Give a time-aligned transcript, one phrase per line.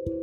[0.00, 0.22] Hi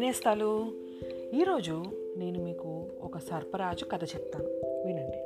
[0.00, 0.72] నేస్తాలు.
[1.34, 1.82] ఈరోజు
[2.16, 4.48] నేను మీకు ఒక సర్పరాజు కథ చెప్తాను.
[4.86, 5.18] వినండి.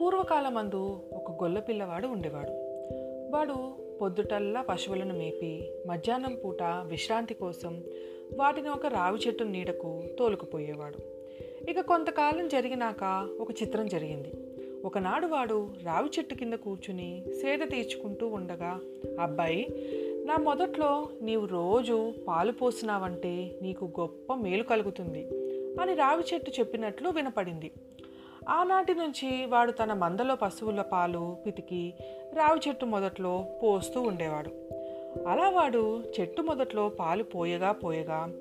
[0.00, 2.50] పూర్వకాలమందు ఒక గొల్ల పిల్లవాడు ఉండేవాడు.
[3.36, 3.54] వాడు
[4.00, 7.84] పొద్దుటల్లా పశువులను మేపి మధ్యాహ్నం పూట విశ్రాంతి కోసం
[8.36, 10.98] వాటిని ఒక రావి చెట్టు నీడకు తోలుకుపోయేవాడు.
[11.70, 14.30] ఇక కొంతకాలం జరిగినాక ఒక చిత్రం జరిగింది.
[14.84, 18.80] ఒకనాడు వాడు రావి చెట్టు కింద కూర్చుని సేద తీర్చుకుంటూ ఉండగా
[19.20, 19.68] అబ్బాయి
[20.26, 25.22] నా మొదట్లో నీవు రోజు పాలు పోసినావంటే నీకు గొప్ప మేలు కలుగుతుంది
[25.80, 27.70] అని రావి చెట్టు చెప్పినట్లు వినపడింది.
[28.48, 31.94] ఆనాటి నుంచి వాడు తన మందలో పశువుల పాలు పితికి
[32.34, 34.50] రావి చెట్టు మొదట్లో పోస్తూ ఉండేవాడు.
[35.28, 38.32] అలా వాడు చెట్టు మొదట్లో పాలు పోయగా పోయగా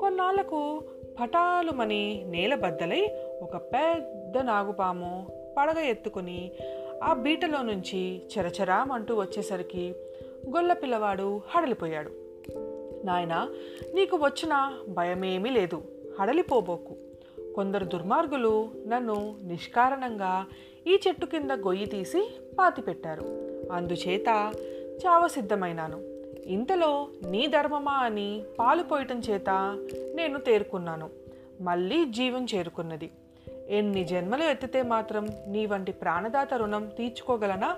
[0.00, 0.82] కొన్నాళ్ళకు
[1.20, 3.10] పటాలుమని నేల బద్దలై
[3.42, 5.26] ఒక పెద్ద నాగుపాము
[5.58, 6.52] పడగ ఎత్తుకుని
[7.04, 9.94] ఆ బీటలో నుంచి చెరచరామంటూ వచ్చేసరికి
[10.56, 12.10] గొల్ల పిల్లవాడు హడలిపోయాడు.
[13.04, 13.48] నాయన
[13.94, 15.82] నీకు వచ్చిన భయమేమీ లేదు.
[16.20, 16.96] హడలిపోబోకు.
[17.54, 20.46] కొందరు దుర్మార్గులు నన్ను నిష్కారణంగా
[20.86, 23.22] ఈ చెట్టు కింద గొయ్యి తీసి పాతిపెట్టారు
[23.72, 24.54] అందుచేత
[25.06, 26.02] చావసిద్ధమైనాను
[26.46, 29.50] ఇంతలో నీ ధర్మమా అని పాలు పోయటం చేత
[30.14, 31.10] నేను తేరుకున్నాను.
[31.60, 33.10] మళ్ళీ జీవం చేరుకున్నది.
[33.68, 37.76] ఎన్ని జన్మలు ఎత్తితే మాత్రం నీ వంటి ప్రాణదాత రుణం తీర్చుకోగలనా?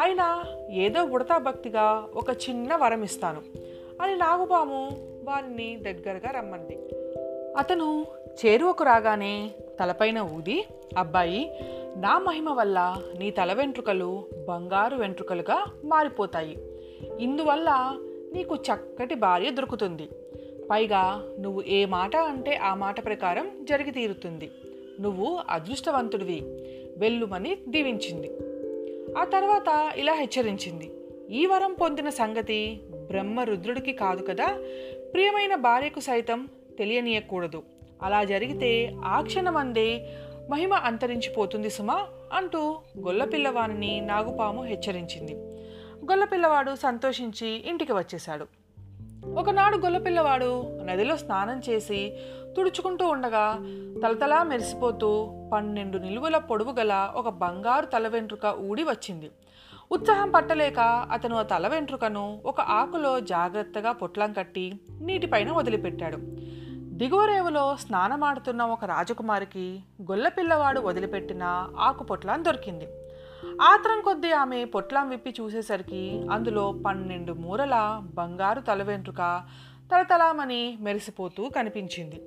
[0.00, 3.42] అయినా ఏదో ఉడతా భక్తిగా ఒక చిన్న వరం ఇస్తాను.
[4.02, 4.90] అని నాగుపాము
[5.24, 6.78] వారిని దగ్గరగా రమ్మంది.
[7.58, 8.06] అతను
[8.46, 9.50] చేరువకు రాగానే
[9.80, 10.64] తలపైన ఊది
[10.98, 11.58] అబ్బాయి
[11.96, 16.58] నా మహిమ వల్ల నీ తల వెంట్రుకలు బంగారు వెంట్రుకలుగా మారిపోతాయి.
[17.20, 17.98] ఇందువల్ల
[18.34, 20.08] నీకు చక్కటి భార్య దొరుకుతుంది.
[20.70, 24.50] పైగా నువ్వు ఏ మాట అంటే ఆ మాట ప్రకారం జరిగి తీరుతుంది.
[25.00, 26.42] నువ్వు అదృష్టవంతుడివి
[26.96, 28.30] వెల్లుమని దీవించింది.
[29.18, 30.90] ఆ తర్వాత ఇలా హెచ్చరించింది.
[31.30, 34.46] ఈ వరం పొందిన సంగతి బ్రహ్మ రుద్రుడికి కాదు కదా
[35.14, 37.62] ప్రియమైన భార్యకు సైతం తెలియనీయకూడదు.
[38.02, 40.06] అలా జరిగితే ఆ క్షణమందే
[40.50, 45.34] మహిమ అంతరించిపోతుంది సుమా అంటూ గొల్లపిల్లవాణిని నాగుపాము హెచ్చరించింది.
[46.10, 48.63] గొల్లపిల్లవాడు సంతోషించి ఇంటికి వచ్చేశాడు.
[49.32, 52.16] ఒకనాడు గొల్లపిల్లవాడు నదిలో స్నానం చేసి
[52.56, 53.58] తుడుచుకుంటూ ఉండగా
[54.02, 59.30] తలతలా మెరిసిపోతూ పన్నెండు నిలువల పొడవు గల ఒక బంగారు తల వెంట్రుక ఊడి వచ్చింది.
[59.92, 60.80] ఉత్సాహం పట్టలేక
[61.12, 66.16] అతను ఆ తల వెంట్రుకను ఒక ఆకులో జాగ్రత్తగా పొట్లం కట్టి నీటిపైన వదిలిపెట్టాడు.
[66.76, 72.86] దిగువ రేవులో స్నానమాడుతున్న ఒక రాజకుమారికి గొల్లపిల్లవాడు వదిలిపెట్టిన ఆకు పొట్లం దొరికింది.
[73.62, 79.44] ఆత్రం కొద్దీ ఆమె పొట్లం విప్పి చూసేసరికి అందులో పన్నెండు మూరల బంగారు తల వెంట్రుక
[79.92, 82.22] తలతలామని మెరిసిపోతూ కనిపించింది.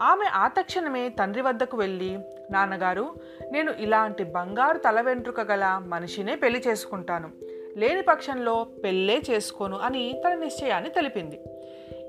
[0.00, 2.18] ఆమె ఆ తక్షణమే తండ్రి వద్దకు వెళ్ళి
[2.50, 3.14] నాన్నగారు
[3.52, 7.30] నేను ఇలాంటి బంగారు తల వెంట్రుక గల మనిషినే పెళ్ళి చేసుకుంటాను.
[7.76, 11.40] లేని పక్షంలో పెళ్ళే చేసుకోను అని తన నిశ్చయాన్ని తెలిపింది.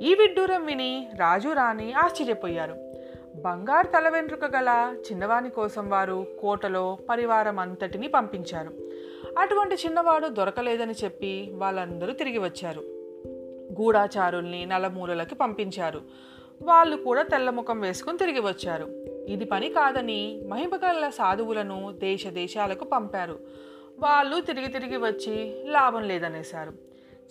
[0.01, 2.84] ఈ విడ్డూరం విని రాజు రాణి ఆశ్చర్యపోయారు.
[3.45, 8.73] బంగారు తల వెంట్రుక గల చిన్నవాని కోసం వారు కోటలో పరివారం అంతటిని పంపించారు.
[9.38, 12.81] అటువంటి చిన్నవాడు దొరకలేదని చెప్పి వాళ్ళందరూ తిరిగి వచ్చారు.
[13.81, 16.01] గూఢాచారుల్ని నలమూలలకి పంపించారు.
[16.61, 18.85] వాళ్ళు కూడా తెల్లముఖం వేసుకుని తిరిగి వచ్చారు.
[19.28, 23.39] ఇది పని కాదని మహిమగల సాధువులను దేశ దేశాలకు పంపారు.
[24.00, 26.72] వాళ్ళు తిరిగి తిరిగి వచ్చి లాభం లేదనేశారు.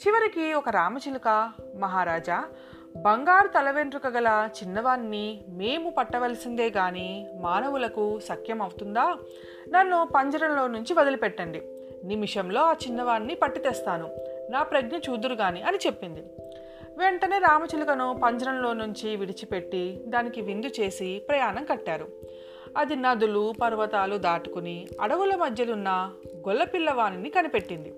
[0.06, 2.44] చివరికి ఒక రామచిలుక మహారాజా
[2.96, 9.16] బంగారు తల వెంట్రుక గల చిన్నవాన్ని మేము పట్టవలసిందే గాని మానవులకు సఖ్యం అవుతుందా?
[9.68, 11.62] నన్ను పంజరంలో నుంచి వదిలిపెట్టండి.
[12.04, 14.10] నిమిషంలో ఆ చిన్నవాన్ని పట్టి తెస్తాను
[14.50, 16.20] నా ప్రజ్ఞ చూదురు గాని అని చెప్పింది.
[16.98, 22.08] వెంటనే రామచిలుకను పంజరంలో నుంచి విడిచిపెట్టి దానికి విందు చేసి ప్రయాణం కట్టారు.
[22.76, 26.14] అది నదులు పర్వతాలు దాటుకుని అడవుల మధ్యలున్న
[26.48, 27.94] గొల్లపిల్లవాణిని కనిపెట్టింది.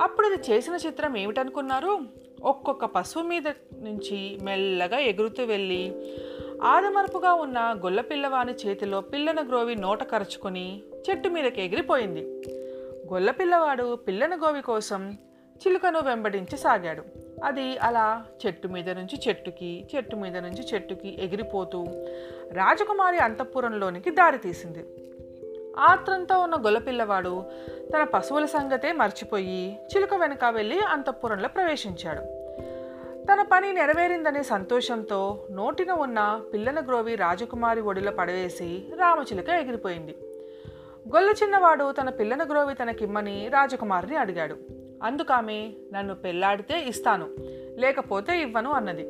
[0.00, 2.00] అప్పుడు అది చేసిన చిత్రం ఏమిటనుకున్నారు?
[2.42, 3.48] ఒక్కొక్క పశువు మీద
[3.80, 5.92] నుంచి మెల్లగా ఎగురుతూ వెళ్ళి
[6.62, 12.20] ఆదమరపుగా ఉన్న గొల్లపిల్లవాని చేతిలో పిల్లన గ్రోవి నోట కరుచుకొని చెట్టు మీదకి ఎగిరిపోయింది.
[13.12, 15.18] గొల్లపిల్లవాడు పిల్లన గోవి కోసం
[15.58, 17.02] చిలుకను వెంబడించసాగాడు
[17.44, 21.84] అది అలా చెట్టు మీద నుంచి చెట్టుకి చెట్టు మీద నుంచి చెట్టుకి ఎగిరిపోతూ
[22.52, 24.84] రాజకుమారి అంతఃపురంలోనికి దారి తీసింది.
[25.78, 27.44] ఆత్రంతో ఉన్న గొల్లపిల్లవాడు
[27.96, 32.20] తన పశువుల సంగతే మర్చిపోయి చిలుక వెనుక వెళ్ళి అంతఃపురంలో ప్రవేశించాడు.
[33.32, 40.18] తన పని నెరవేరిందనే సంతోషంతో నోటిన ఉన్న పిల్లన గ్రోవి రాజకుమారి ఒడిలో పడవేసి రామచిలుక ఎగిరిపోయింది.
[41.14, 44.56] గొల్ల చిన్నవాడు తన పిల్లన గ్రోవి తనకిమ్మని రాజకుమారిని అడిగాడు.
[45.02, 47.28] అందుకామె నన్ను పెళ్ళాడితే ఇస్తాను
[47.76, 49.02] లేకపోతే ఇవ్వను అన్నది.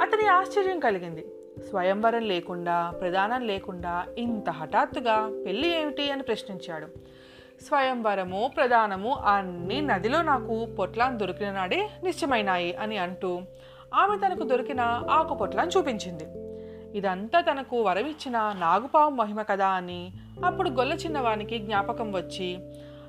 [0.00, 1.26] అతని ఆశ్చర్యం కలిగింది.
[1.70, 6.86] స్వయంవరం లేకుండా ప్రధానం లేకుండా ఇంత హఠాత్తుగా పెళ్ళి ఏమిటి అని ప్రశ్నించాడు.
[7.64, 13.40] స్వయంవరము ప్రధానము అన్నీ నదిలో నాకు పొట్లాన్ దొరికిన నాడే నిశ్చయమైనాయి అని అంటూ
[13.94, 14.80] ఆమె తనకు దొరికిన
[15.10, 16.24] ఆకు పొట్లాన్ని చూపించింది.
[16.98, 20.12] ఇదంతా తనకు వరమిచ్చిన నాగుపావు మహిమ కదా అని
[20.44, 22.58] అప్పుడు గొల్ల చిన్నవానికి జ్ఞాపకం వచ్చి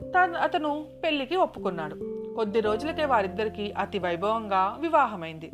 [0.01, 1.95] తను అతను పెళ్ళికి ఒప్పుకున్నాడు.
[2.35, 5.51] కొద్ది రోజులకే వారిద్దరికీ అతి వైభవంగా వివాహమైంది.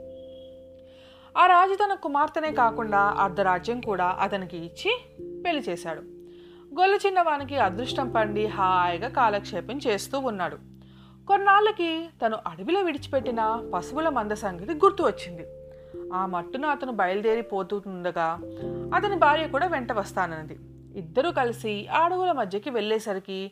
[1.38, 4.98] ఆ రాజు తన కుమార్తెనే కాకుండా అర్ధరాజ్యం కూడా అతనికి ఇచ్చి
[5.46, 6.02] పెళ్ళి చేశాడు.
[6.80, 10.58] గొల్ల చిన్నవానికి అదృష్టం పండి హాయిగా కాలక్షేపం చేస్తూ ఉన్నాడు.
[11.28, 15.46] కొన్నాళ్ళకి తను అడవిలో విడిచిపెట్టిన పశువుల మంద సంగతి గుర్తు వచ్చింది.
[16.14, 18.40] ఆ మట్టున అతను బయలుదేరి పోతుండగా
[18.96, 20.58] అతని భార్య కూడా వెంట వస్తానన్నది.
[21.00, 23.52] ఇద్దరూ కలిసి అడవుల మధ్యకి వెళ్ళేసరికి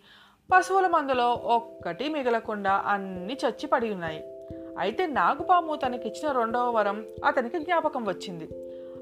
[0.54, 4.39] పశువుల మందలో ఒక్కటి మిగలకుండా అన్ని చచ్చి పడి ఉన్నాయి.
[4.80, 8.50] అయితే నాగుపాము తనకిచ్చిన రెండవ వరం అతనికి జ్ఞాపకం వచ్చింది.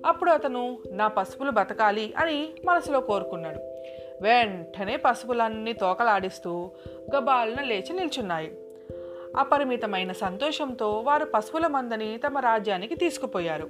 [0.05, 3.59] అప్పుడు అతను నా పసుపులు బతకాలి అని మనసులో కోరుకున్నాడు.
[4.21, 6.71] వెంటనే పసుపులన్నీ తోకలాడిస్తూ
[7.15, 8.51] గబాలన లేచి నిల్చున్నాయి.
[9.37, 13.69] అపరిమితమైన సంతోషంతో వారు పశువుల మందని తమ రాజ్యానికి తీసుకుపోయారు.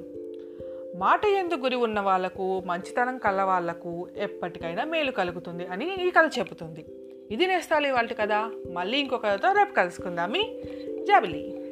[0.95, 6.85] మాట ఎందు గురి ఉన్న వాళ్ళకు మంచితనం కళ్ళ వాళ్ళకు ఎప్పటికైనా మేలు కలుగుతుంది అని ఈ కథ చెబుతుంది.
[7.31, 8.51] ఇది నేస్తాలి వాళ్ళ కదా.
[8.73, 10.59] మళ్ళీ ఇంకొక కథతో రేపు కలుసుకుందామి
[11.03, 11.66] జాబిలీ.